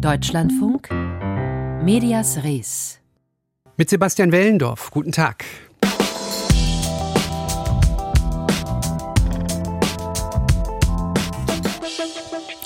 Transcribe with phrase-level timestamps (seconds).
[0.00, 0.90] Deutschlandfunk
[1.82, 2.98] Medias Res.
[3.78, 4.90] Mit Sebastian Wellendorf.
[4.90, 5.44] Guten Tag.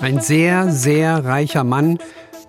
[0.01, 1.99] Ein sehr, sehr reicher Mann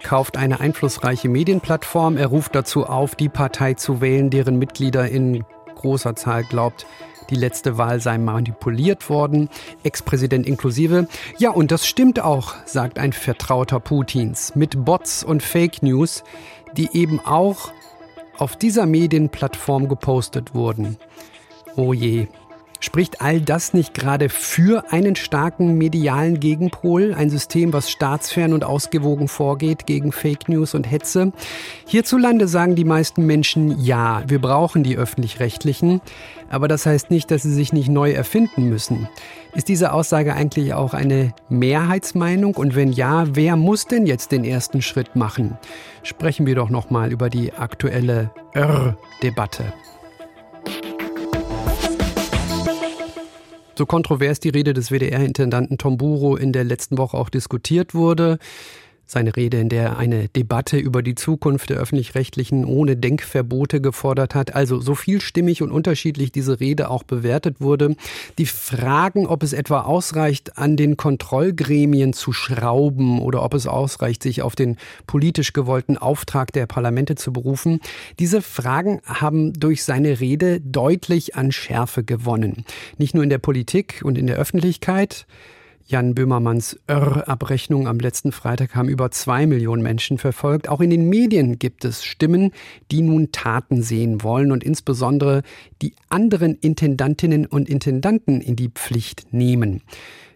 [0.04, 2.18] kauft eine einflussreiche Medienplattform.
[2.18, 5.44] Er ruft dazu auf, die Partei zu wählen, deren Mitglieder in
[5.76, 6.88] großer Zahl glaubt,
[7.32, 9.50] die letzte Wahl sei manipuliert worden,
[9.84, 11.08] Ex-Präsident inklusive.
[11.38, 16.24] Ja, und das stimmt auch, sagt ein Vertrauter Putins, mit Bots und Fake News,
[16.78, 17.72] die eben auch
[18.38, 20.98] auf dieser Medienplattform gepostet wurden.
[21.76, 22.28] Oh je,
[22.84, 28.64] Spricht all das nicht gerade für einen starken medialen Gegenpol, ein System, was staatsfern und
[28.64, 31.32] ausgewogen vorgeht gegen Fake News und Hetze?
[31.86, 36.02] Hierzulande sagen die meisten Menschen ja, wir brauchen die öffentlich-rechtlichen,
[36.50, 39.08] aber das heißt nicht, dass sie sich nicht neu erfinden müssen.
[39.54, 44.44] Ist diese Aussage eigentlich auch eine Mehrheitsmeinung und wenn ja, wer muss denn jetzt den
[44.44, 45.56] ersten Schritt machen?
[46.02, 49.72] Sprechen wir doch noch mal über die aktuelle Irr-Debatte.
[53.82, 58.38] So kontrovers die Rede des WDR-Intendanten Tom Buro in der letzten Woche auch diskutiert wurde,
[59.06, 64.36] seine Rede, in der er eine Debatte über die Zukunft der öffentlich-rechtlichen ohne Denkverbote gefordert
[64.36, 64.56] hat.
[64.56, 67.96] Also so vielstimmig und unterschiedlich diese Rede auch bewertet wurde.
[68.38, 74.24] Die Fragen, ob es etwa ausreicht, an den Kontrollgremien zu schrauben oder ob es ausreicht,
[74.24, 74.78] sich auf den
[75.08, 77.82] politisch gewollten Auftrag der Parlamente zu berufen,
[78.18, 82.66] diese Fragen haben durch seine Rede deutlich an Schärfe gewonnen.
[82.98, 85.26] Nicht nur in der Politik und in der Öffentlichkeit,
[85.86, 90.70] Jan Böhmermanns Irr-Abrechnung am letzten Freitag haben über zwei Millionen Menschen verfolgt.
[90.70, 92.52] Auch in den Medien gibt es Stimmen,
[92.92, 95.44] die nun Taten sehen wollen und insbesondere
[95.82, 99.82] die anderen Intendantinnen und Intendanten in die Pflicht nehmen.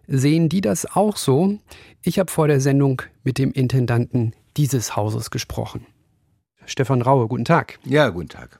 [0.07, 1.57] Sehen die das auch so?
[2.01, 5.85] Ich habe vor der Sendung mit dem Intendanten dieses Hauses gesprochen.
[6.65, 7.79] Stefan Raue, guten Tag.
[7.85, 8.59] Ja, guten Tag.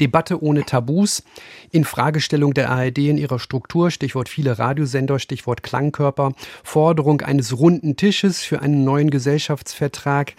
[0.00, 1.22] Debatte ohne Tabus,
[1.70, 6.32] Infragestellung der ARD in ihrer Struktur, Stichwort viele Radiosender, Stichwort Klangkörper,
[6.64, 10.34] Forderung eines runden Tisches für einen neuen Gesellschaftsvertrag,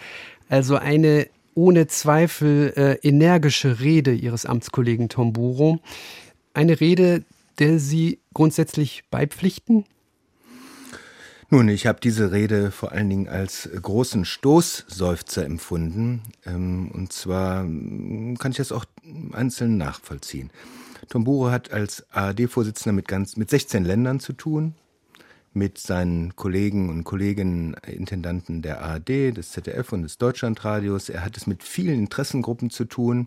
[0.48, 5.80] also eine ohne Zweifel äh, energische Rede Ihres Amtskollegen Tom Buro.
[6.54, 7.24] Eine Rede,
[7.58, 9.84] der Sie grundsätzlich beipflichten?
[11.52, 16.22] Nun, ich habe diese Rede vor allen Dingen als großen Stoßseufzer empfunden.
[16.46, 18.84] Ähm, und zwar hm, kann ich das auch
[19.32, 20.50] einzeln nachvollziehen.
[21.08, 24.74] Tom Bure hat als ARD-Vorsitzender mit, mit 16 Ländern zu tun,
[25.52, 31.08] mit seinen Kollegen und Kolleginnen, Intendanten der ARD, des ZDF und des Deutschlandradios.
[31.08, 33.26] Er hat es mit vielen Interessengruppen zu tun.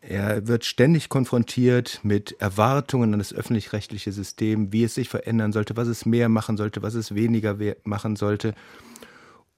[0.00, 5.76] Er wird ständig konfrontiert mit Erwartungen an das öffentlich-rechtliche System, wie es sich verändern sollte,
[5.76, 8.54] was es mehr machen sollte, was es weniger machen sollte.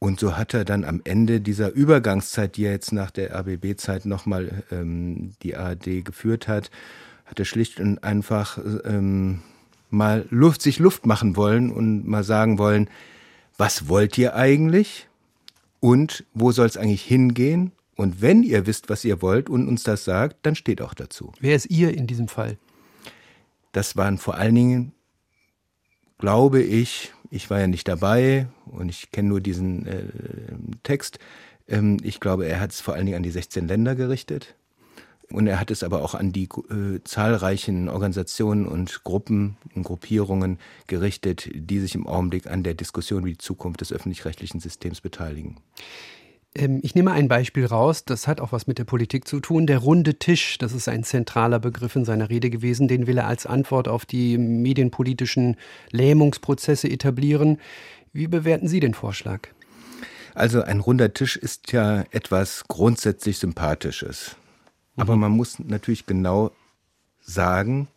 [0.00, 4.06] Und so hat er dann am Ende dieser Übergangszeit, die er jetzt nach der RBB-Zeit
[4.06, 6.70] nochmal ähm, die ARD geführt hat,
[7.26, 9.42] hat er schlicht und einfach ähm,
[9.90, 12.88] mal Luft, sich Luft machen wollen und mal sagen wollen,
[13.56, 15.08] was wollt ihr eigentlich
[15.80, 19.82] und wo soll es eigentlich hingehen und wenn ihr wisst, was ihr wollt und uns
[19.82, 21.32] das sagt, dann steht auch dazu.
[21.40, 22.56] Wer ist ihr in diesem Fall?
[23.72, 24.92] Das waren vor allen Dingen,
[26.18, 30.04] glaube ich, ich war ja nicht dabei und ich kenne nur diesen äh,
[30.82, 31.18] Text.
[31.68, 34.54] Ähm, ich glaube, er hat es vor allen Dingen an die 16 Länder gerichtet.
[35.30, 40.58] Und er hat es aber auch an die äh, zahlreichen Organisationen und Gruppen und Gruppierungen
[40.86, 45.58] gerichtet, die sich im Augenblick an der Diskussion über die Zukunft des öffentlich-rechtlichen Systems beteiligen.
[46.58, 49.66] Ähm, ich nehme ein Beispiel raus, das hat auch was mit der Politik zu tun.
[49.66, 53.26] Der runde Tisch, das ist ein zentraler Begriff in seiner Rede gewesen, den will er
[53.26, 55.56] als Antwort auf die medienpolitischen
[55.90, 57.58] Lähmungsprozesse etablieren.
[58.12, 59.48] Wie bewerten Sie den Vorschlag?
[60.34, 64.36] Also ein runder Tisch ist ja etwas grundsätzlich Sympathisches.
[64.96, 65.02] Mhm.
[65.02, 66.50] Aber man muss natürlich genau
[67.20, 67.88] sagen,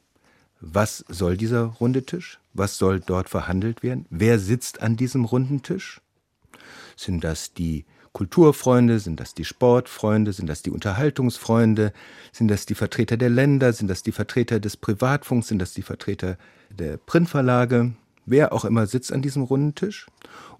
[0.59, 2.39] was soll dieser runde Tisch?
[2.53, 4.05] Was soll dort verhandelt werden?
[4.09, 6.01] Wer sitzt an diesem runden Tisch?
[6.95, 8.99] Sind das die Kulturfreunde?
[8.99, 10.33] Sind das die Sportfreunde?
[10.33, 11.93] Sind das die Unterhaltungsfreunde?
[12.31, 13.73] Sind das die Vertreter der Länder?
[13.73, 15.47] Sind das die Vertreter des Privatfunks?
[15.47, 16.37] Sind das die Vertreter
[16.69, 17.93] der Printverlage?
[18.25, 20.07] Wer auch immer sitzt an diesem runden Tisch.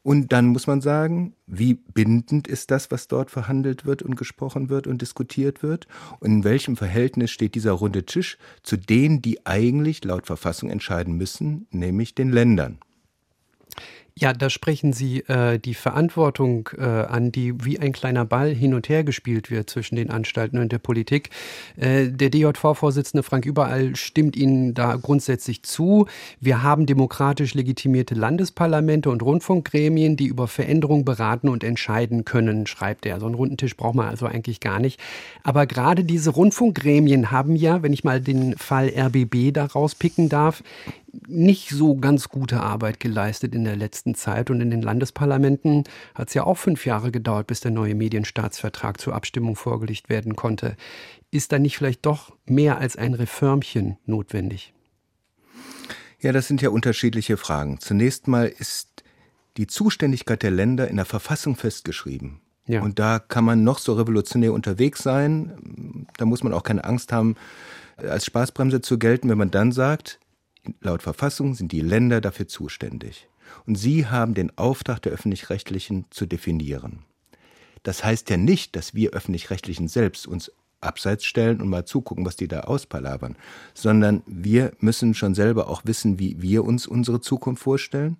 [0.04, 4.70] Und dann muss man sagen, wie bindend ist das, was dort verhandelt wird und gesprochen
[4.70, 5.88] wird und diskutiert wird?
[6.20, 11.18] Und in welchem Verhältnis steht dieser runde Tisch zu denen, die eigentlich laut Verfassung entscheiden
[11.18, 12.80] müssen, nämlich den Ländern?
[14.14, 18.74] Ja, da sprechen Sie äh, die Verantwortung äh, an, die wie ein kleiner Ball hin
[18.74, 21.30] und her gespielt wird zwischen den Anstalten und der Politik.
[21.78, 26.08] Äh, der DJV-Vorsitzende Frank Überall stimmt Ihnen da grundsätzlich zu.
[26.42, 33.06] Wir haben demokratisch legitimierte Landesparlamente und Rundfunkgremien, die über Veränderungen beraten und entscheiden können, schreibt
[33.06, 33.20] er.
[33.22, 35.00] So einen runden Tisch braucht man also eigentlich gar nicht.
[35.44, 40.64] Aber gerade diese Rundfunkgremien haben ja, wenn ich mal den Fall RBB daraus picken darf,
[41.28, 44.50] nicht so ganz gute Arbeit geleistet in der letzten Zeit.
[44.50, 45.84] Und in den Landesparlamenten
[46.16, 50.36] hat es ja auch fünf Jahre gedauert, bis der neue Medienstaatsvertrag zur Abstimmung vorgelegt werden
[50.36, 50.76] konnte.
[51.30, 54.74] Ist da nicht vielleicht doch mehr als ein Reformchen notwendig?
[56.20, 57.80] Ja, das sind ja unterschiedliche Fragen.
[57.80, 59.04] Zunächst mal ist
[59.58, 62.40] die Zuständigkeit der Länder in der Verfassung festgeschrieben.
[62.68, 62.82] Ja.
[62.82, 66.08] Und da kann man noch so revolutionär unterwegs sein.
[66.18, 67.36] Da muss man auch keine Angst haben,
[67.98, 70.20] als Spaßbremse zu gelten, wenn man dann sagt,
[70.80, 73.28] Laut Verfassung sind die Länder dafür zuständig.
[73.66, 77.04] Und sie haben den Auftrag der öffentlich-rechtlichen zu definieren.
[77.84, 82.36] Das heißt ja nicht, dass wir öffentlich-rechtlichen selbst uns abseits stellen und mal zugucken, was
[82.36, 83.36] die da auspalabern,
[83.74, 88.18] sondern wir müssen schon selber auch wissen, wie wir uns unsere Zukunft vorstellen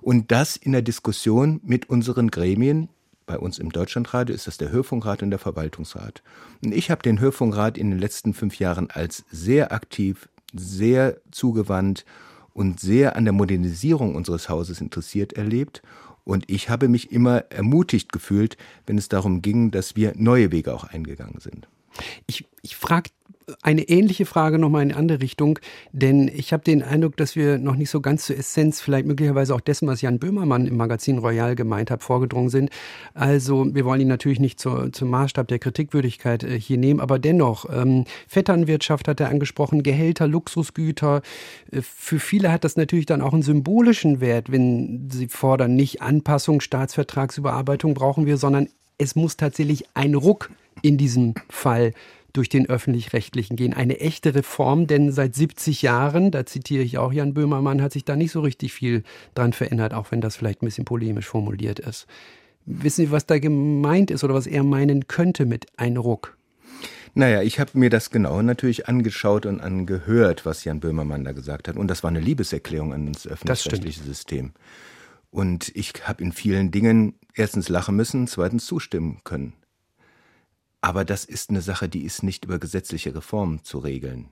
[0.00, 2.88] und das in der Diskussion mit unseren Gremien.
[3.26, 6.20] Bei uns im Deutschlandradio ist das der Hörfunkrat und der Verwaltungsrat.
[6.64, 12.04] Und ich habe den Hörfunkrat in den letzten fünf Jahren als sehr aktiv, sehr zugewandt
[12.52, 15.82] und sehr an der Modernisierung unseres Hauses interessiert erlebt.
[16.24, 18.56] Und ich habe mich immer ermutigt gefühlt,
[18.86, 21.68] wenn es darum ging, dass wir neue Wege auch eingegangen sind.
[22.26, 23.10] Ich, ich frage
[23.62, 25.58] eine ähnliche Frage nochmal in eine andere Richtung,
[25.92, 29.54] denn ich habe den Eindruck, dass wir noch nicht so ganz zur Essenz, vielleicht möglicherweise
[29.54, 32.70] auch dessen, was Jan Böhmermann im Magazin Royal gemeint hat, vorgedrungen sind.
[33.14, 37.18] Also wir wollen ihn natürlich nicht zur, zum Maßstab der Kritikwürdigkeit äh, hier nehmen, aber
[37.18, 41.22] dennoch, ähm, Vetternwirtschaft hat er angesprochen, Gehälter, Luxusgüter.
[41.70, 46.02] Äh, für viele hat das natürlich dann auch einen symbolischen Wert, wenn sie fordern, nicht
[46.02, 48.68] Anpassung, Staatsvertragsüberarbeitung brauchen wir, sondern
[48.98, 50.50] es muss tatsächlich ein Ruck
[50.82, 51.92] in diesem Fall
[52.32, 53.74] durch den öffentlich-rechtlichen gehen.
[53.74, 58.04] Eine echte Reform, denn seit 70 Jahren, da zitiere ich auch Jan Böhmermann, hat sich
[58.04, 59.02] da nicht so richtig viel
[59.34, 62.06] dran verändert, auch wenn das vielleicht ein bisschen polemisch formuliert ist.
[62.66, 66.36] Wissen Sie, was da gemeint ist oder was er meinen könnte mit ein Ruck?
[67.14, 71.66] Naja, ich habe mir das genau natürlich angeschaut und angehört, was Jan Böhmermann da gesagt
[71.66, 71.76] hat.
[71.76, 74.52] Und das war eine Liebeserklärung an das öffentlich-rechtliche System.
[75.30, 79.54] Und ich habe in vielen Dingen erstens lachen müssen, zweitens zustimmen können.
[80.80, 84.28] Aber das ist eine Sache, die ist nicht über gesetzliche Reformen zu regeln,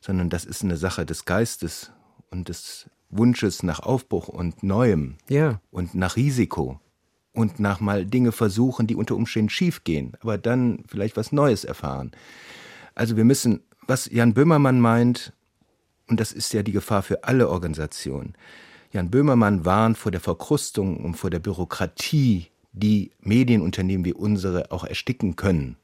[0.00, 1.90] sondern das ist eine Sache des Geistes
[2.30, 5.60] und des Wunsches nach Aufbruch und Neuem ja.
[5.70, 6.80] und nach Risiko
[7.32, 12.12] und nach mal Dinge versuchen, die unter Umständen schiefgehen, aber dann vielleicht was Neues erfahren.
[12.94, 15.32] Also wir müssen, was Jan Böhmermann meint,
[16.06, 18.34] und das ist ja die Gefahr für alle Organisationen,
[18.92, 24.84] Jan Böhmermann warnt vor der Verkrustung und vor der Bürokratie, die Medienunternehmen wie unsere auch
[24.84, 25.76] ersticken können.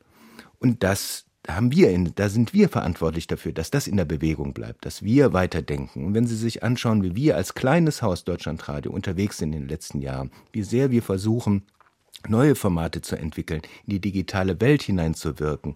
[0.58, 4.52] Und das haben wir, in, da sind wir verantwortlich dafür, dass das in der Bewegung
[4.52, 6.04] bleibt, dass wir weiterdenken.
[6.04, 9.68] Und wenn Sie sich anschauen, wie wir als kleines Haus Deutschlandradio unterwegs sind in den
[9.68, 11.62] letzten Jahren, wie sehr wir versuchen,
[12.28, 15.74] neue Formate zu entwickeln, in die digitale Welt hineinzuwirken,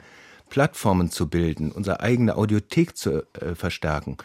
[0.49, 4.17] Plattformen zu bilden, unsere eigene Audiothek zu äh, verstärken,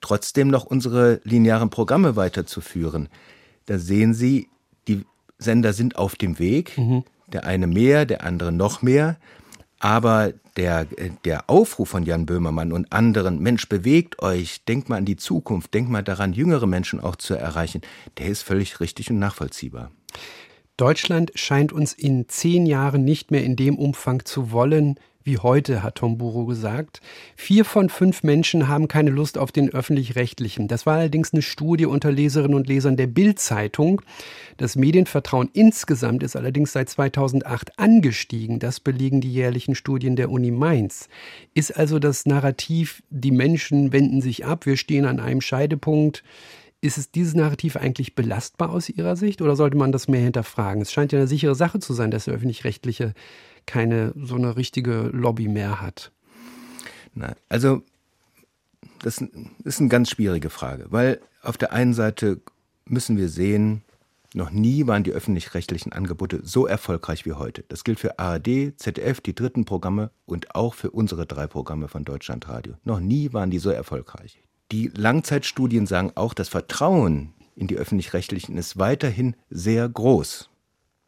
[0.00, 3.08] trotzdem noch unsere linearen Programme weiterzuführen,
[3.66, 4.48] da sehen Sie,
[4.88, 5.04] die
[5.40, 6.78] Sender sind auf dem Weg.
[6.78, 7.02] Mhm
[7.32, 9.16] der eine mehr, der andere noch mehr.
[9.78, 10.86] Aber der,
[11.24, 15.72] der Aufruf von Jan Böhmermann und anderen, Mensch, bewegt euch, denkt mal an die Zukunft,
[15.72, 17.80] denkt mal daran, jüngere Menschen auch zu erreichen,
[18.18, 19.90] der ist völlig richtig und nachvollziehbar.
[20.76, 25.82] Deutschland scheint uns in zehn Jahren nicht mehr in dem Umfang zu wollen, wie heute,
[25.82, 27.00] hat Tom Buro gesagt.
[27.36, 30.66] Vier von fünf Menschen haben keine Lust auf den öffentlich-rechtlichen.
[30.66, 34.02] Das war allerdings eine Studie unter Leserinnen und Lesern der Bild-Zeitung.
[34.56, 38.58] Das Medienvertrauen insgesamt ist allerdings seit 2008 angestiegen.
[38.58, 41.08] Das belegen die jährlichen Studien der Uni Mainz.
[41.54, 46.24] Ist also das Narrativ, die Menschen wenden sich ab, wir stehen an einem Scheidepunkt.
[46.82, 50.80] Ist es dieses Narrativ eigentlich belastbar aus Ihrer Sicht oder sollte man das mehr hinterfragen?
[50.80, 53.12] Es scheint ja eine sichere Sache zu sein, dass der öffentlich-rechtliche
[53.70, 56.10] keine so eine richtige Lobby mehr hat?
[57.14, 57.82] Na, also
[58.98, 59.22] das
[59.64, 62.40] ist eine ganz schwierige Frage, weil auf der einen Seite
[62.84, 63.82] müssen wir sehen,
[64.34, 67.64] noch nie waren die öffentlich-rechtlichen Angebote so erfolgreich wie heute.
[67.68, 72.04] Das gilt für ARD, ZDF, die dritten Programme und auch für unsere drei Programme von
[72.04, 72.74] Deutschlandradio.
[72.84, 74.42] Noch nie waren die so erfolgreich.
[74.72, 80.48] Die Langzeitstudien sagen auch, das Vertrauen in die öffentlich-rechtlichen ist weiterhin sehr groß.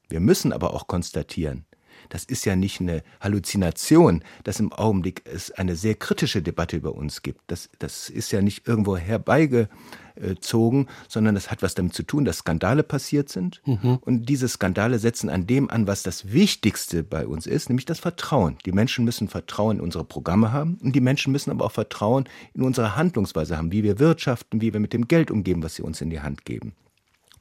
[0.08, 1.64] Wir müssen aber auch konstatieren,
[2.12, 6.94] das ist ja nicht eine Halluzination, dass im Augenblick es eine sehr kritische Debatte über
[6.94, 7.40] uns gibt.
[7.46, 12.38] Das, das ist ja nicht irgendwo herbeigezogen, sondern das hat was damit zu tun, dass
[12.38, 13.62] Skandale passiert sind.
[13.64, 13.98] Mhm.
[14.02, 17.98] Und diese Skandale setzen an dem an, was das Wichtigste bei uns ist, nämlich das
[17.98, 18.58] Vertrauen.
[18.66, 22.28] Die Menschen müssen Vertrauen in unsere Programme haben und die Menschen müssen aber auch Vertrauen
[22.52, 25.82] in unsere Handlungsweise haben, wie wir wirtschaften, wie wir mit dem Geld umgehen, was sie
[25.82, 26.74] uns in die Hand geben.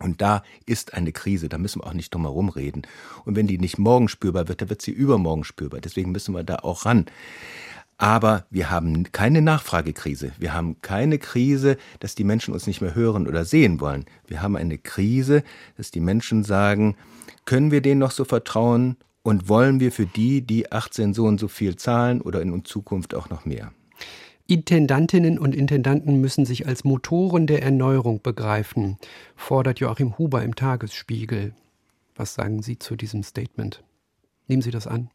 [0.02, 2.84] Und da ist eine Krise, da müssen wir auch nicht drum herum reden.
[3.26, 5.82] Und wenn die nicht morgen spürbar wird, dann wird sie übermorgen spürbar.
[5.82, 7.06] Deswegen müssen wir da auch ran.
[7.98, 10.32] Aber wir haben keine Nachfragekrise.
[10.40, 14.06] Wir haben keine Krise, dass die Menschen uns nicht mehr hören oder sehen wollen.
[14.26, 15.44] Wir haben eine Krise,
[15.78, 16.96] dass die Menschen sagen,
[17.46, 21.40] können wir denen noch so vertrauen und wollen wir für die, die 18 so und
[21.40, 23.72] so viel zahlen oder in Zukunft auch noch mehr?
[24.52, 28.98] Intendantinnen und Intendanten müssen sich als Motoren der Erneuerung begreifen,
[29.38, 31.54] fordert Joachim Huber im Tagesspiegel.
[32.18, 33.82] Was sagen Sie zu diesem Statement?
[34.48, 35.10] Nehmen Sie das an?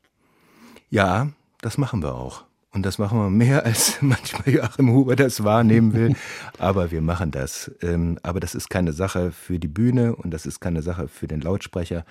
[0.88, 1.28] Ja,
[1.60, 2.44] das machen wir auch.
[2.72, 6.16] Und das machen wir mehr, als manchmal Joachim Huber das wahrnehmen will.
[6.58, 7.70] Aber wir machen das.
[7.82, 11.26] Ähm, aber das ist keine Sache für die Bühne und das ist keine Sache für
[11.26, 12.06] den Lautsprecher.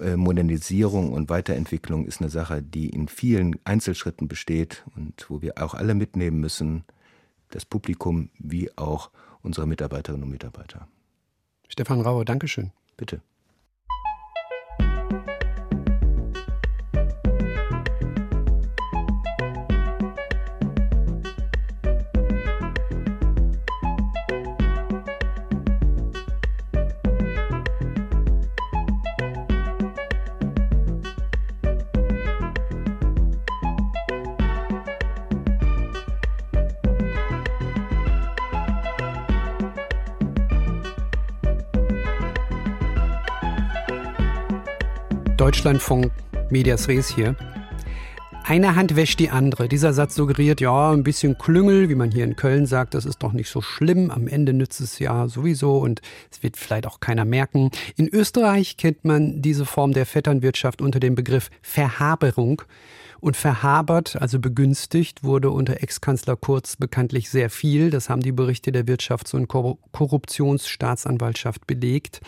[0.00, 5.62] Äh, Modernisierung und Weiterentwicklung ist eine Sache, die in vielen Einzelschritten besteht und wo wir
[5.62, 6.84] auch alle mitnehmen müssen,
[7.50, 9.10] das Publikum wie auch
[9.42, 10.88] unsere Mitarbeiterinnen und Mitarbeiter.
[11.68, 12.72] Stefan Rauer, Dankeschön.
[12.96, 13.20] Bitte.
[45.48, 46.12] Deutschlandfunk
[46.50, 47.34] Medias Res hier.
[48.44, 49.66] Eine Hand wäscht die andere.
[49.66, 53.22] Dieser Satz suggeriert, ja, ein bisschen Klüngel, wie man hier in Köln sagt, das ist
[53.22, 54.10] doch nicht so schlimm.
[54.10, 57.70] Am Ende nützt es ja sowieso und es wird vielleicht auch keiner merken.
[57.96, 62.60] In Österreich kennt man diese Form der Vetternwirtschaft unter dem Begriff Verhaberung.
[63.18, 67.88] Und verhabert, also begünstigt, wurde unter Ex-Kanzler Kurz bekanntlich sehr viel.
[67.88, 72.20] Das haben die Berichte der Wirtschafts- und Korruptionsstaatsanwaltschaft belegt.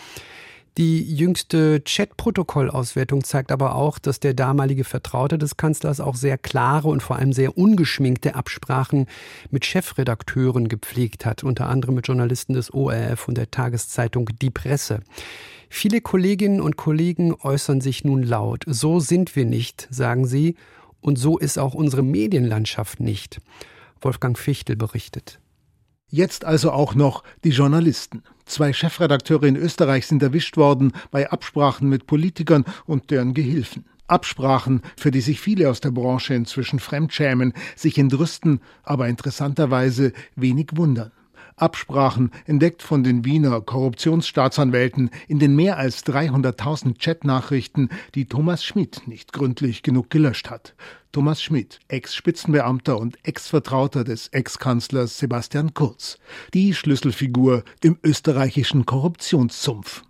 [0.79, 6.89] Die jüngste Chat-Protokollauswertung zeigt aber auch, dass der damalige Vertraute des Kanzlers auch sehr klare
[6.89, 9.07] und vor allem sehr ungeschminkte Absprachen
[9.51, 15.01] mit Chefredakteuren gepflegt hat, unter anderem mit Journalisten des ORF und der Tageszeitung Die Presse.
[15.69, 18.65] Viele Kolleginnen und Kollegen äußern sich nun laut.
[18.67, 20.55] So sind wir nicht, sagen sie,
[21.01, 23.41] und so ist auch unsere Medienlandschaft nicht.
[24.01, 25.40] Wolfgang Fichtel berichtet.
[26.11, 28.25] Jetzt also auch noch die Journalisten.
[28.45, 33.85] Zwei Chefredakteure in Österreich sind erwischt worden bei Absprachen mit Politikern und deren Gehilfen.
[34.09, 40.71] Absprachen, für die sich viele aus der Branche inzwischen fremdschämen, sich entrüsten, aber interessanterweise wenig
[40.75, 41.13] wundern.
[41.61, 49.07] Absprachen, entdeckt von den Wiener Korruptionsstaatsanwälten in den mehr als 300.000 Chatnachrichten, die Thomas Schmidt
[49.07, 50.75] nicht gründlich genug gelöscht hat.
[51.13, 56.19] Thomas Schmidt, Ex-Spitzenbeamter und Ex-Vertrauter des Ex-Kanzlers Sebastian Kurz.
[56.55, 60.05] Die Schlüsselfigur im österreichischen Korruptionszumpf.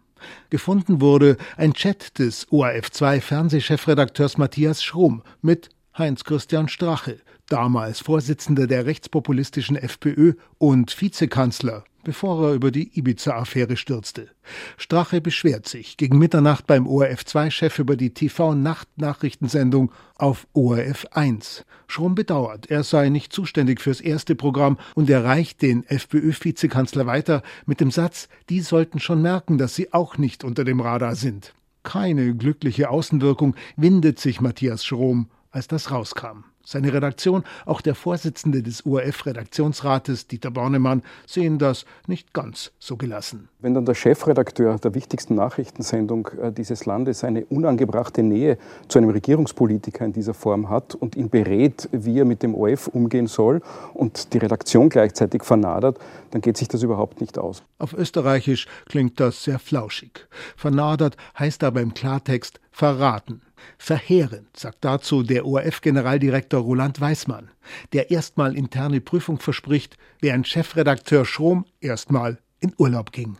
[0.50, 8.66] Gefunden wurde ein Chat des ORF2 Fernsehchefredakteurs Matthias Schrum mit Heinz Christian Strache, damals Vorsitzender
[8.66, 14.28] der rechtspopulistischen FPÖ und Vizekanzler, bevor er über die Ibiza-Affäre stürzte.
[14.76, 21.64] Strache beschwert sich gegen Mitternacht beim ORF2-Chef über die TV-Nacht-Nachrichtensendung auf ORF 1.
[21.86, 27.80] Schrum bedauert, er sei nicht zuständig fürs erste Programm und erreicht den FPÖ-Vizekanzler weiter mit
[27.80, 31.54] dem Satz, die sollten schon merken, dass sie auch nicht unter dem Radar sind.
[31.82, 36.44] Keine glückliche Außenwirkung windet sich Matthias Schrom, als das rauskam.
[36.64, 43.48] Seine Redaktion, auch der Vorsitzende des ORF-Redaktionsrates, Dieter Bornemann, sehen das nicht ganz so gelassen.
[43.60, 49.10] Wenn dann der Chefredakteur der wichtigsten Nachrichtensendung äh, dieses Landes eine unangebrachte Nähe zu einem
[49.10, 53.62] Regierungspolitiker in dieser Form hat und ihn berät, wie er mit dem ORF umgehen soll
[53.94, 55.98] und die Redaktion gleichzeitig vernadert,
[56.30, 57.62] dann geht sich das überhaupt nicht aus.
[57.78, 60.26] Auf Österreichisch klingt das sehr flauschig.
[60.56, 63.42] Vernadert heißt aber im Klartext verraten.
[63.76, 67.50] Verheerend, sagt dazu der ORF-Generaldirektor Roland Weismann,
[67.92, 73.36] der erstmal interne Prüfung verspricht, während Chefredakteur Schrom erstmal in Urlaub ging.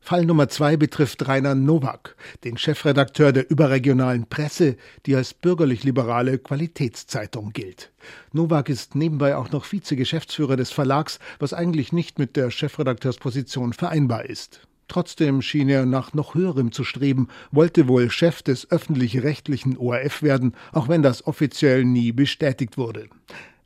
[0.00, 2.14] Fall Nummer zwei betrifft Rainer Nowak,
[2.44, 4.76] den Chefredakteur der überregionalen Presse,
[5.06, 7.90] die als bürgerlich-liberale Qualitätszeitung gilt.
[8.32, 14.26] Nowak ist nebenbei auch noch Vizegeschäftsführer des Verlags, was eigentlich nicht mit der Chefredakteursposition vereinbar
[14.26, 14.68] ist.
[14.88, 20.54] Trotzdem schien er nach noch höherem zu streben, wollte wohl Chef des öffentlich-rechtlichen ORF werden,
[20.72, 23.08] auch wenn das offiziell nie bestätigt wurde.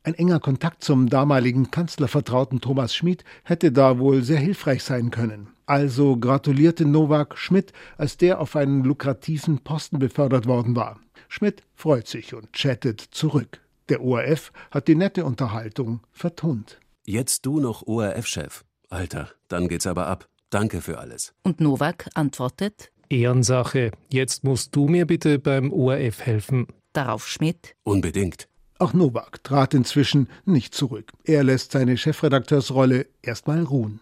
[0.03, 5.49] Ein enger Kontakt zum damaligen Kanzlervertrauten Thomas Schmid hätte da wohl sehr hilfreich sein können.
[5.65, 10.99] Also gratulierte Nowak Schmidt, als der auf einen lukrativen Posten befördert worden war.
[11.27, 13.61] Schmidt freut sich und chattet zurück.
[13.89, 16.79] Der ORF hat die nette Unterhaltung vertont.
[17.05, 18.63] Jetzt du noch ORF-Chef.
[18.89, 20.28] Alter, dann geht's aber ab.
[20.49, 21.33] Danke für alles.
[21.43, 23.91] Und Nowak antwortet: Ehrensache.
[24.09, 26.67] Jetzt musst du mir bitte beim ORF helfen.
[26.93, 28.47] Darauf Schmidt: Unbedingt.
[28.79, 31.11] Auch Nowak trat inzwischen nicht zurück.
[31.25, 33.99] Er lässt seine Chefredakteursrolle erstmal ruhen.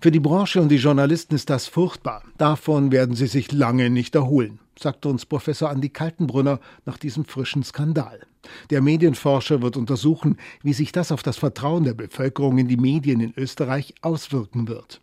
[0.00, 2.22] Für die Branche und die Journalisten ist das furchtbar.
[2.38, 7.64] Davon werden sie sich lange nicht erholen, sagte uns Professor Andi Kaltenbrunner nach diesem frischen
[7.64, 8.20] Skandal.
[8.70, 13.20] Der Medienforscher wird untersuchen, wie sich das auf das Vertrauen der Bevölkerung in die Medien
[13.20, 15.00] in Österreich auswirken wird.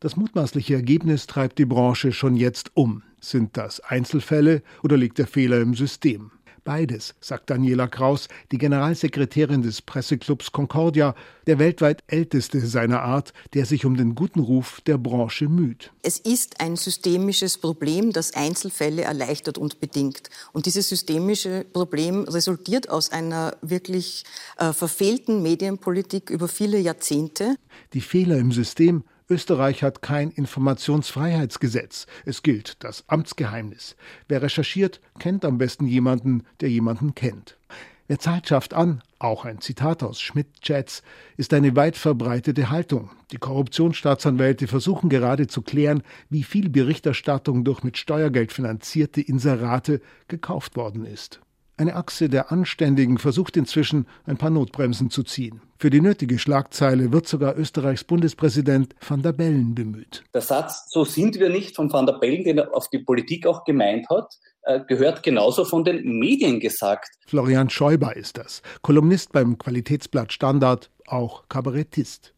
[0.00, 3.02] Das mutmaßliche Ergebnis treibt die Branche schon jetzt um.
[3.18, 6.30] Sind das Einzelfälle oder liegt der Fehler im System?
[6.64, 11.14] Beides, sagt Daniela Kraus, die Generalsekretärin des Presseclubs Concordia,
[11.46, 15.92] der weltweit älteste seiner Art, der sich um den guten Ruf der Branche müht.
[16.02, 20.28] Es ist ein systemisches Problem, das Einzelfälle erleichtert und bedingt.
[20.52, 24.24] Und dieses systemische Problem resultiert aus einer wirklich
[24.58, 27.54] äh, verfehlten Medienpolitik über viele Jahrzehnte.
[27.92, 32.06] Die Fehler im System Österreich hat kein Informationsfreiheitsgesetz.
[32.24, 33.96] Es gilt das Amtsgeheimnis.
[34.28, 37.58] Wer recherchiert, kennt am besten jemanden, der jemanden kennt.
[38.06, 41.02] Wer Zeit schafft an, auch ein Zitat aus Schmidt-Chats,
[41.36, 43.10] ist eine weit verbreitete Haltung.
[43.32, 50.76] Die Korruptionsstaatsanwälte versuchen gerade zu klären, wie viel Berichterstattung durch mit Steuergeld finanzierte Inserate gekauft
[50.76, 51.40] worden ist.
[51.78, 55.60] Eine Achse der Anständigen versucht inzwischen, ein paar Notbremsen zu ziehen.
[55.78, 60.24] Für die nötige Schlagzeile wird sogar Österreichs Bundespräsident van der Bellen bemüht.
[60.32, 63.46] Der Satz, so sind wir nicht von van der Bellen, den er auf die Politik
[63.46, 67.10] auch gemeint hat, äh, gehört genauso von den Medien gesagt.
[67.26, 72.32] Florian Schäuber ist das, Kolumnist beim Qualitätsblatt Standard, auch Kabarettist.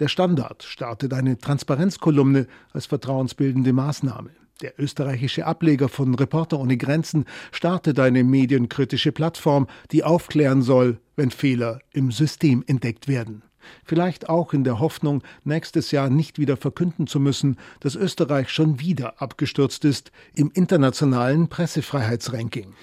[0.00, 4.30] Der Standard startet eine Transparenzkolumne als vertrauensbildende Maßnahme.
[4.62, 11.30] Der österreichische Ableger von Reporter ohne Grenzen startet eine medienkritische Plattform, die aufklären soll, wenn
[11.30, 13.42] Fehler im System entdeckt werden.
[13.84, 18.80] Vielleicht auch in der Hoffnung, nächstes Jahr nicht wieder verkünden zu müssen, dass Österreich schon
[18.80, 22.74] wieder abgestürzt ist im internationalen Pressefreiheitsranking.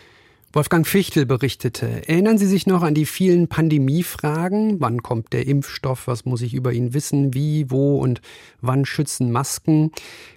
[0.58, 2.10] Wolfgang Fichtel berichtete.
[2.10, 4.82] Erinnern Sie sich noch an die vielen Pandemiefragen?
[4.82, 6.08] Wann kommt der Impfstoff?
[6.08, 7.36] Was muss ich über ihn wissen?
[7.36, 8.22] Wie, wo und
[8.60, 9.92] wann schützen Masken?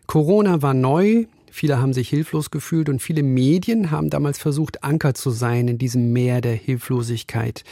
[0.07, 1.25] Corona war neu.
[1.51, 5.79] Viele haben sich hilflos gefühlt und viele Medien haben damals versucht, Anker zu sein in
[5.79, 7.65] diesem Meer der Hilflosigkeit,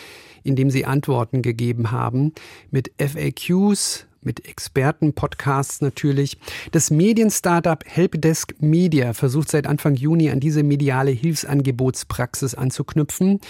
[0.42, 2.32] indem sie Antworten gegeben haben
[2.70, 6.38] mit FAQs, mit Experten-Podcasts natürlich.
[6.72, 13.40] Das Medien-Startup Helpdesk Media versucht seit Anfang Juni an diese mediale Hilfsangebotspraxis anzuknüpfen.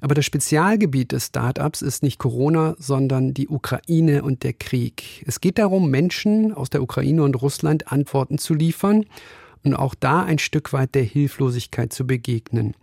[0.00, 5.24] Aber das Spezialgebiet des Startups ist nicht Corona, sondern die Ukraine und der Krieg.
[5.26, 9.06] Es geht darum, Menschen aus der Ukraine und Russland Antworten zu liefern
[9.64, 12.74] und auch da ein Stück weit der Hilflosigkeit zu begegnen.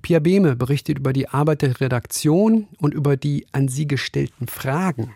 [0.00, 5.14] Pia Behme berichtet über die Arbeit der Redaktion und über die an sie gestellten Fragen.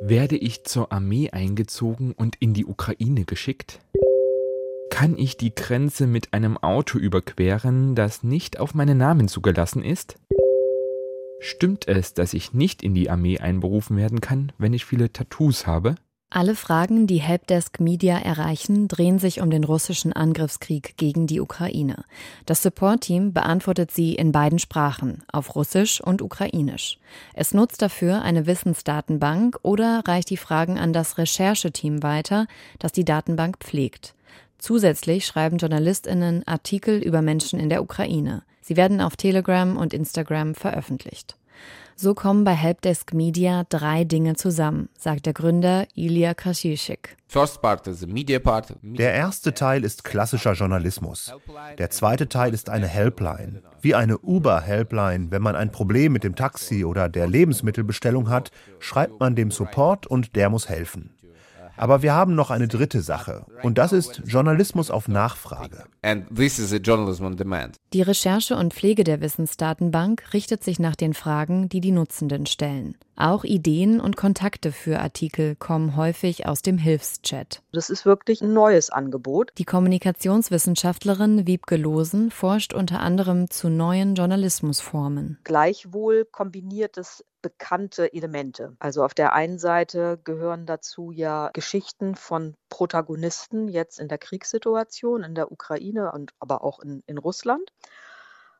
[0.00, 3.80] Werde ich zur Armee eingezogen und in die Ukraine geschickt?
[4.90, 10.16] Kann ich die Grenze mit einem Auto überqueren, das nicht auf meinen Namen zugelassen ist?
[11.40, 15.66] Stimmt es, dass ich nicht in die Armee einberufen werden kann, wenn ich viele Tattoos
[15.66, 15.94] habe?
[16.36, 22.04] Alle Fragen, die Helpdesk Media erreichen, drehen sich um den russischen Angriffskrieg gegen die Ukraine.
[22.44, 26.98] Das Support-Team beantwortet sie in beiden Sprachen, auf Russisch und Ukrainisch.
[27.32, 32.46] Es nutzt dafür eine Wissensdatenbank oder reicht die Fragen an das Rechercheteam weiter,
[32.80, 34.14] das die Datenbank pflegt.
[34.58, 38.42] Zusätzlich schreiben JournalistInnen Artikel über Menschen in der Ukraine.
[38.60, 41.34] Sie werden auf Telegram und Instagram veröffentlicht.
[41.98, 47.16] So kommen bei Helpdesk Media drei Dinge zusammen, sagt der Gründer Ilya Krasischik.
[48.82, 51.32] Der erste Teil ist klassischer Journalismus.
[51.78, 53.62] Der zweite Teil ist eine Helpline.
[53.80, 55.30] Wie eine Uber-Helpline.
[55.30, 60.06] Wenn man ein Problem mit dem Taxi oder der Lebensmittelbestellung hat, schreibt man dem Support
[60.06, 61.15] und der muss helfen.
[61.76, 65.84] Aber wir haben noch eine dritte Sache und das ist Journalismus auf Nachfrage.
[67.92, 72.96] Die Recherche und Pflege der Wissensdatenbank richtet sich nach den Fragen, die die Nutzenden stellen.
[73.16, 77.62] Auch Ideen und Kontakte für Artikel kommen häufig aus dem Hilfschat.
[77.72, 79.52] Das ist wirklich ein neues Angebot.
[79.56, 85.38] Die Kommunikationswissenschaftlerin Wiebke Losen forscht unter anderem zu neuen Journalismusformen.
[85.44, 88.74] Gleichwohl kombiniert es bekannte Elemente.
[88.80, 95.22] Also auf der einen Seite gehören dazu ja Geschichten von Protagonisten jetzt in der Kriegssituation
[95.22, 97.70] in der Ukraine und aber auch in, in Russland.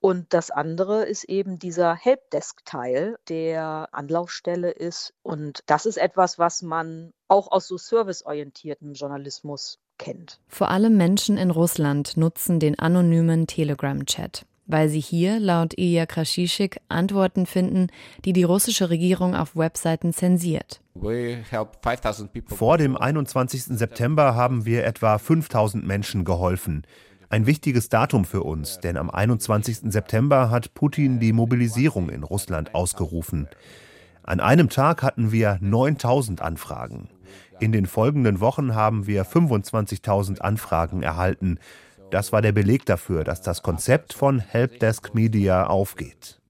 [0.01, 5.15] Und das andere ist eben dieser Helpdesk-Teil, der Anlaufstelle ist.
[5.23, 10.39] Und das ist etwas, was man auch aus so serviceorientiertem Journalismus kennt.
[10.47, 16.81] Vor allem Menschen in Russland nutzen den anonymen Telegram-Chat, weil sie hier laut Ilya Kraschischik
[16.89, 17.89] Antworten finden,
[18.25, 20.81] die die russische Regierung auf Webseiten zensiert.
[22.47, 23.63] Vor dem 21.
[23.65, 26.87] September haben wir etwa 5000 Menschen geholfen.
[27.29, 29.93] Ein wichtiges Datum für uns, denn am 21.
[29.93, 33.49] September hat Putin die Mobilisierung in Russland ausgerufen.
[34.23, 37.09] An einem Tag hatten wir 9000 Anfragen.
[37.59, 41.59] In den folgenden Wochen haben wir 25.000 Anfragen erhalten.
[42.11, 46.41] Das war der Beleg dafür, dass das Konzept von Helpdesk Media aufgeht.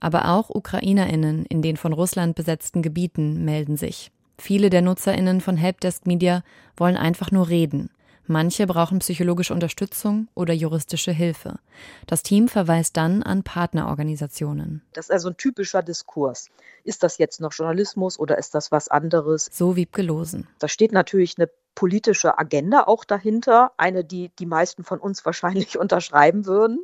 [0.00, 4.10] Aber auch Ukrainerinnen in den von Russland besetzten Gebieten melden sich.
[4.38, 6.42] Viele der Nutzerinnen von Helpdesk Media
[6.76, 7.90] wollen einfach nur reden.
[8.26, 11.58] Manche brauchen psychologische Unterstützung oder juristische Hilfe.
[12.06, 14.82] Das Team verweist dann an Partnerorganisationen.
[14.92, 16.48] Das ist also ein typischer Diskurs.
[16.84, 19.48] Ist das jetzt noch Journalismus oder ist das was anderes?
[19.52, 20.48] So wie Gelosen.
[20.58, 25.78] Da steht natürlich eine politische Agenda auch dahinter, eine, die die meisten von uns wahrscheinlich
[25.78, 26.80] unterschreiben würden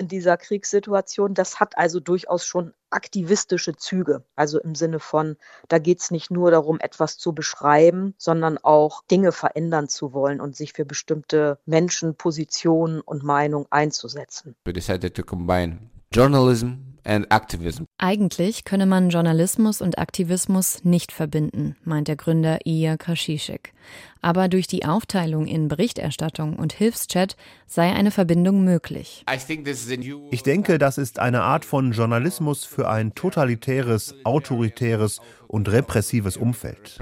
[0.00, 1.34] in dieser Kriegssituation.
[1.34, 4.24] Das hat also durchaus schon aktivistische Züge.
[4.34, 5.36] Also im Sinne von,
[5.68, 10.40] da geht es nicht nur darum, etwas zu beschreiben, sondern auch Dinge verändern zu wollen
[10.40, 14.56] und sich für bestimmte Menschen, Positionen und Meinungen einzusetzen.
[14.64, 16.72] We decided to combine journalism
[17.04, 17.84] and activism.
[17.98, 23.72] Eigentlich könne man Journalismus und Aktivismus nicht verbinden, meint der Gründer Iya Kraschischek.
[24.20, 29.24] Aber durch die Aufteilung in Berichterstattung und Hilfschat sei eine Verbindung möglich.
[30.30, 36.98] Ich denke, das ist eine Art von Journalismus für ein totalitäres, autoritäres und repressives Umfeld.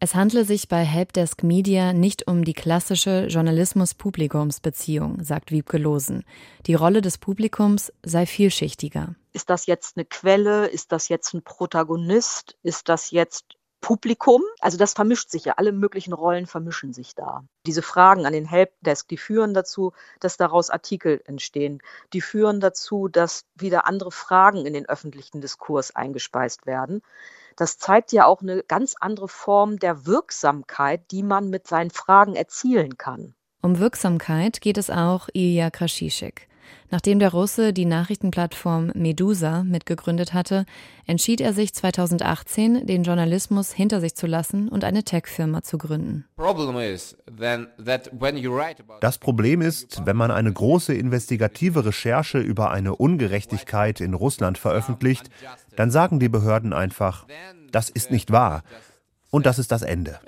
[0.00, 6.22] Es handle sich bei Helpdesk Media nicht um die klassische Journalismus-Publikums-Beziehung, sagt Wiebke Losen.
[6.66, 9.16] Die Rolle des Publikums sei vielschichtiger.
[9.32, 10.66] Ist das jetzt eine Quelle?
[10.66, 12.56] Ist das jetzt ein Protagonist?
[12.62, 14.42] Ist das jetzt Publikum?
[14.60, 17.44] Also das vermischt sich ja, alle möglichen Rollen vermischen sich da.
[17.66, 21.80] Diese Fragen an den Helpdesk, die führen dazu, dass daraus Artikel entstehen.
[22.12, 27.02] Die führen dazu, dass wieder andere Fragen in den öffentlichen Diskurs eingespeist werden
[27.58, 32.36] das zeigt ja auch eine ganz andere Form der Wirksamkeit, die man mit seinen Fragen
[32.36, 33.34] erzielen kann.
[33.60, 36.47] Um Wirksamkeit geht es auch Ilya Kraschischek.
[36.90, 40.64] Nachdem der Russe die Nachrichtenplattform Medusa mitgegründet hatte,
[41.06, 46.24] entschied er sich 2018, den Journalismus hinter sich zu lassen und eine Tech-Firma zu gründen.
[49.00, 55.30] Das Problem ist, wenn man eine große investigative Recherche über eine Ungerechtigkeit in Russland veröffentlicht,
[55.76, 57.26] dann sagen die Behörden einfach,
[57.70, 58.62] das ist nicht wahr.
[59.30, 60.18] Und das ist das Ende.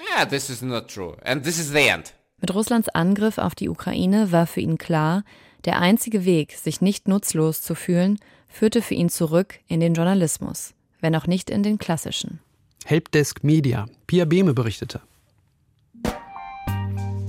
[2.41, 5.25] Mit Russlands Angriff auf die Ukraine war für ihn klar,
[5.67, 10.75] der einzige Weg, sich nicht nutzlos zu fühlen, führte für ihn zurück in den Journalismus,
[11.01, 12.41] wenn auch nicht in den klassischen.
[12.87, 13.87] Helpdesk Media.
[14.07, 15.03] Pia Behme berichtete.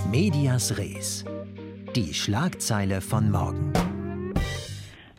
[0.10, 1.26] Medias Res.
[1.93, 3.74] Die Schlagzeile von morgen.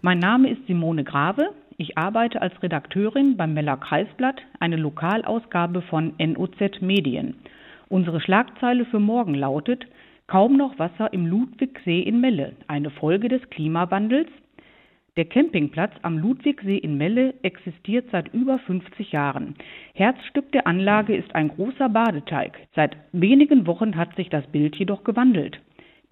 [0.01, 1.51] Mein Name ist Simone Grave.
[1.77, 7.37] Ich arbeite als Redakteurin beim Meller Kreisblatt, eine Lokalausgabe von NOZ Medien.
[7.93, 9.87] Unsere Schlagzeile für morgen lautet
[10.27, 14.29] Kaum noch Wasser im Ludwigsee in Melle, eine Folge des Klimawandels.
[15.19, 19.57] Der Campingplatz am Ludwigsee in Melle existiert seit über 50 Jahren.
[19.93, 22.57] Herzstück der Anlage ist ein großer Badeteig.
[22.75, 25.61] Seit wenigen Wochen hat sich das Bild jedoch gewandelt.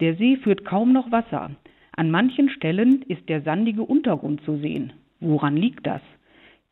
[0.01, 1.49] Der See führt kaum noch Wasser.
[1.95, 4.93] An manchen Stellen ist der sandige Untergrund zu sehen.
[5.19, 6.01] Woran liegt das?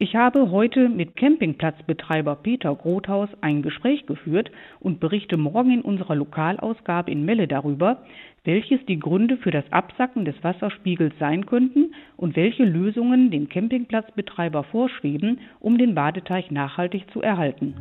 [0.01, 6.15] Ich habe heute mit Campingplatzbetreiber Peter Grothaus ein Gespräch geführt und berichte morgen in unserer
[6.15, 8.01] Lokalausgabe in Melle darüber,
[8.45, 14.63] welches die Gründe für das Absacken des Wasserspiegels sein könnten und welche Lösungen dem Campingplatzbetreiber
[14.63, 17.73] vorschweben, um den Badeteich nachhaltig zu erhalten.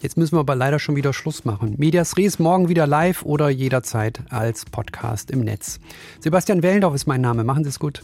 [0.00, 1.74] Jetzt müssen wir aber leider schon wieder Schluss machen.
[1.76, 5.78] Medias Res morgen wieder live oder jederzeit als Podcast im Netz.
[6.20, 7.44] Sebastian Wellendorf ist mein Name.
[7.44, 8.02] Machen Sie es gut.